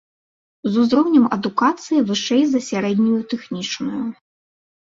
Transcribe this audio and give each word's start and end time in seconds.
З 0.71 0.85
узроўнем 0.85 1.25
адукацыі 1.37 2.03
вышэй 2.09 2.43
за 2.55 2.63
сярэднюю 2.69 3.19
тэхнічную. 3.35 4.03